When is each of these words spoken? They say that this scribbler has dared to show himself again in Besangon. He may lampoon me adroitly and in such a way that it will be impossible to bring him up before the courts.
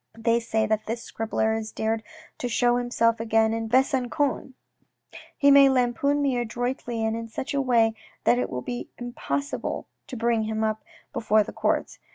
They 0.17 0.39
say 0.39 0.65
that 0.65 0.87
this 0.87 1.03
scribbler 1.03 1.53
has 1.55 1.71
dared 1.71 2.01
to 2.39 2.49
show 2.49 2.77
himself 2.77 3.19
again 3.19 3.53
in 3.53 3.69
Besangon. 3.69 4.55
He 5.37 5.51
may 5.51 5.69
lampoon 5.69 6.23
me 6.23 6.39
adroitly 6.39 7.05
and 7.05 7.15
in 7.15 7.27
such 7.27 7.53
a 7.53 7.61
way 7.61 7.93
that 8.23 8.39
it 8.39 8.49
will 8.49 8.63
be 8.63 8.89
impossible 8.97 9.85
to 10.07 10.17
bring 10.17 10.45
him 10.45 10.63
up 10.63 10.83
before 11.13 11.43
the 11.43 11.53
courts. 11.53 11.99